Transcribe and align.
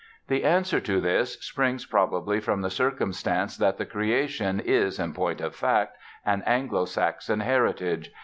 The 0.29 0.43
answer 0.45 0.79
to 0.81 0.99
this 0.99 1.33
springs 1.45 1.85
probably 1.85 2.39
from 2.39 2.61
the 2.63 2.71
circumstance 2.71 3.55
that 3.57 3.77
"The 3.77 3.85
Creation" 3.85 4.59
is, 4.59 4.97
in 4.99 5.13
point 5.13 5.39
of 5.41 5.53
fact, 5.53 5.95
an 6.25 6.41
Anglo 6.47 6.85
Saxon 6.85 7.41
heritage. 7.41 8.09